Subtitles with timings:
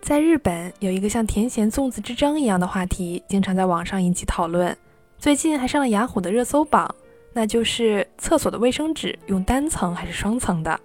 [0.00, 4.74] 在日本，有一个像甜咸粽子之争一样的话题，经常在网上引起讨论。
[5.18, 6.94] 最近还上了雅虎的热搜榜，
[7.32, 10.80] 那就是厕所的卫生纸用单层还是双层的。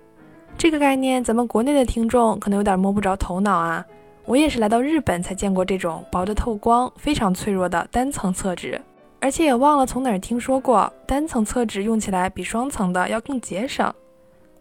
[0.58, 3.86] 这个概念，咱们国内的听众可能有点摸不着头脑啊。
[4.26, 8.82] 我也是来到日本才见过这种薄得透光、非常脆弱的单层厕纸，
[9.20, 13.94] 而且也忘了从哪儿听说过单层厕纸用起来比双层的要更节省。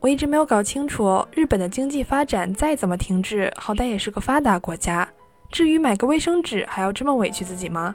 [0.02, 5.08] 我一直没有搞清楚，日本的经济发展再怎么停滞，好歹也是个发达国家。
[5.48, 7.94] 至于买个卫生纸还要这么委屈自己吗？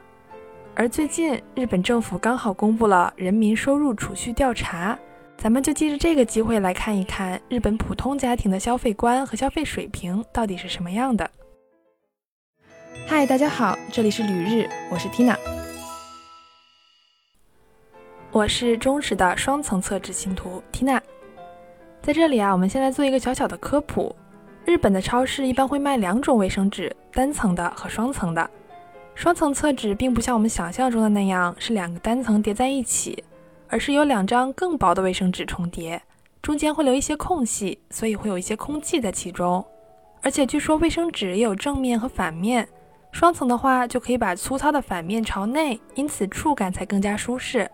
[0.74, 4.98] 而最近日本政府刚好公布了人民收入储蓄调查，
[5.36, 11.30] 咱们就借着这个机会来看一看日本普通家庭的消费观和消费水平到底是什么样的。
[13.06, 15.36] 嗨，大家好，这里是旅日，我是 Tina，
[18.32, 20.98] 我是忠实的双层厕纸信徒 Tina。
[22.02, 24.14] 在这里啊，我们先来做一个小小的科普。
[24.64, 28.50] 日本的超市一般会卖两种卫生纸，单层的和双层的。
[29.14, 33.22] 双层厕纸并不像我们想象中的那样是两个单层叠在一起，
[33.68, 36.00] 而是有两张更薄的卫生纸重叠，
[36.40, 39.64] 中间会留一些空隙，所以会有一些空气在其中。
[40.22, 42.68] 而且据说卫生纸也有正面和反面，
[43.10, 47.70] 双层的话就可以把粗糙的反面朝内，因此触感才更加舒适。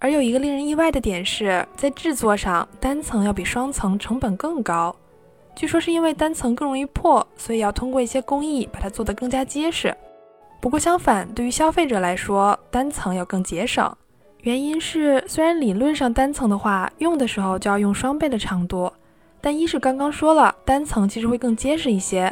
[0.00, 4.96] 而有一个令人意外的点是，在制作上，单层要比双层成本更高。
[5.54, 9.94] 据说是因为单层更容易破，所以要通过一些工艺把它做得更加结实。
[10.58, 13.94] 不过相反，对于消费者来说，单层要更节省。
[14.40, 18.90] 原因是，虽然理论上单层的话，用的时候就要用双倍的长度，
[19.42, 22.30] 但一是刚刚说了，单层其实会更结实一些；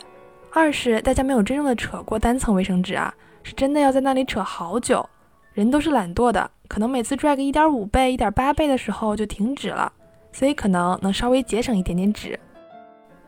[0.50, 5.06] 二是大家没有真正的扯过单层卫生纸啊，是真的要在那里扯好久。
[5.52, 9.90] 人都是懒惰的，可能每次拽个一点五倍、一点八倍的时候就停止了，
[10.30, 12.38] 所以可能能稍微节省一点点纸。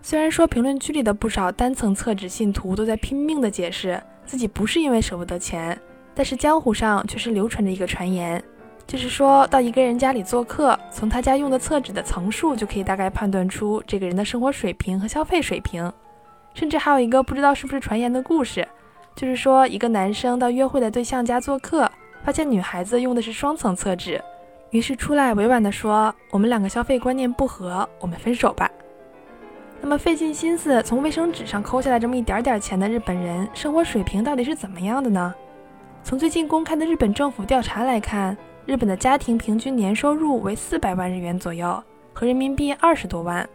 [0.03, 5.79] 虽然说评论区里的不少单层厕纸信徒都在拼命的解释自己不是因为舍不得钱，
[6.15, 8.43] 但是江湖上却是流传着一个传言，
[8.87, 15.93] 就是说到一个人家里做客，从他家用的厕纸的层数就可以大概判断出这个人的生活水平和消费水平。
[16.53, 18.67] 甚至还有一个不知道是不是传言的故事，
[19.17, 21.90] 就是说一个男生到约会的对象家做客。
[22.25, 24.23] 发现女孩子用的是双层厕纸，
[24.71, 28.71] 于是出来委婉地说：“我们两个消费观念不合，我们分手吧。”
[29.83, 35.35] 那么费尽心思从卫生纸上抠下来这么一点点钱的日本人，生活水平到底是怎么样的呢？
[36.05, 41.83] 从最近公开的日本政府调查来看，日本的家庭平均年收入为四百万日元左右，
[42.13, 43.49] 合人民币二十多万。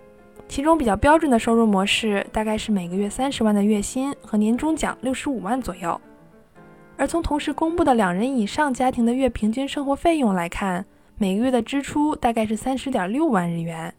[0.48, 6.00] 其中比较标准的收入模式大概是每个月三十万的月薪和年终奖六十五万左右。
[6.98, 10.86] 而从同时公布的两人以上家庭的月平均生活费用来看，
[11.18, 13.94] 每个月的支出大概是三十点六万日元，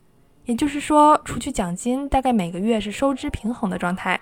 [0.47, 4.19] 也就是说，除去奖金，大概每个月是收支平衡的状态。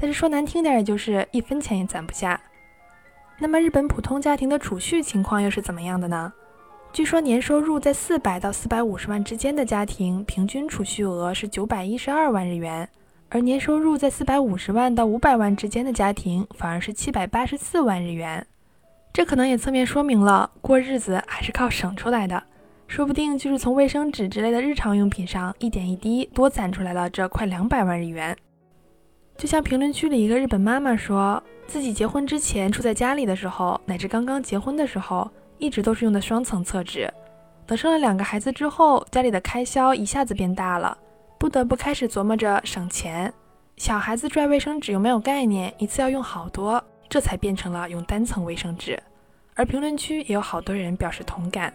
[0.00, 2.40] 但是说难听点，也就是一分钱也攒不下。
[3.38, 6.32] 那么日本普通家庭的储蓄情况又是怎么样的呢？
[6.92, 12.88] 据说年收入在四百到四百五十万之间的家庭，平均储蓄额是九百一十二万日元。
[13.34, 18.46] 而年收入在四百五十万到五百万之间的家庭，反而是七百八十四万日元。
[19.10, 22.42] 这可能也侧面说明了过日子还是靠省出来的，
[22.86, 28.36] 说不定就是从卫生纸之类的日常用品上一点一滴多攒出来了这快两百万日元。
[29.38, 35.26] 就像评论区里一个日本妈妈说，自己结婚之前住在家里的时候，乃至刚刚结婚的时候，
[35.56, 37.10] 一直都是用的双层厕纸。
[37.64, 40.98] 等生了两个孩子之后，家里的开销一下子变大了。
[41.42, 43.34] 不得不开始琢磨着省钱，
[43.76, 48.96] 小孩子拽卫生纸又没有概念，一次要用好多，这才变成了用单层卫生纸。
[49.56, 51.74] 而评论区也有好多人表示同感。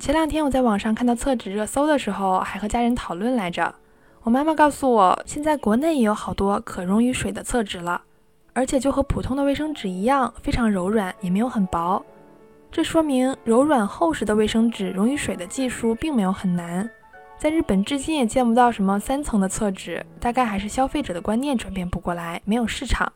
[0.00, 3.72] 前两天我在网上看到厕纸热搜的时候，还和家人讨论来着。
[4.24, 8.02] 我妈妈告诉我，现在国内也有好多可溶于水的厕纸了，
[8.52, 12.04] 而且就和普通的卫生纸一样，非常柔软，也没有很薄。
[12.72, 16.90] 这说明柔软厚实的卫生纸溶于水的技术并没有很难。
[17.40, 23.10] 在日本，至今也见不到什么三层的厕纸，大概还是消费者的观念转变不过来，没有市场。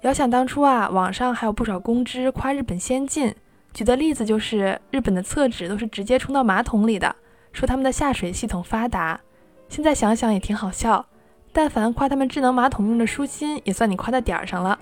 [0.00, 3.32] 遥想当初啊，网上还有不少公知夸日本先进，
[3.72, 7.14] 举的例子就是日本的厕纸都是直接冲到马桶里的，
[7.52, 9.20] 说他们的下水系统发达。
[9.68, 11.06] 现在想想也挺好笑，
[11.52, 14.76] 但凡夸他们智能马桶用着舒心，也算你夸到点儿上了。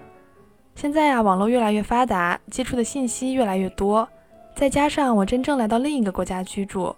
[0.75, 4.09] 现在啊，网络越来越发达，接触的信息越来越多，
[4.57, 6.97] 再加上我真正来到另一个国家居住。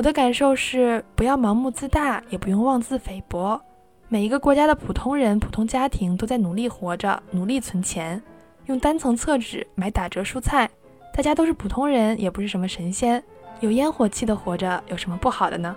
[0.00, 3.60] 我的感受是，不要盲目自大，也不用妄自菲薄。
[4.08, 8.22] 每一个国家的普通人、普通家庭都在努力活着，努力存钱，
[8.64, 10.70] 用单层厕纸买打折蔬菜。
[11.12, 13.22] 大家都是普通人，也不是什么神仙，
[13.60, 15.76] 有烟火气的活着有什么不好的呢？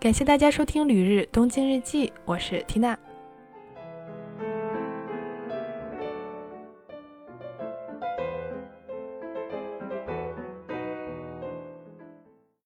[0.00, 2.98] 感谢大家收听《旅日东京日记》，我是缇娜。